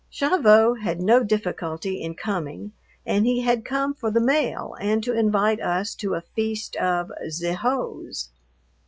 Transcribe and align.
Gavotte 0.11 0.81
had 0.81 0.99
no 0.99 1.23
difficulty 1.23 2.01
in 2.01 2.15
coming, 2.15 2.71
and 3.05 3.23
he 3.27 3.41
had 3.41 3.63
come 3.63 3.93
for 3.93 4.09
the 4.09 4.19
mail 4.19 4.75
and 4.79 5.03
to 5.03 5.13
invite 5.13 5.61
us 5.61 5.93
to 5.93 6.15
a 6.15 6.21
feast 6.21 6.75
of 6.77 7.11
"ze 7.29 7.51
hose." 7.51 8.29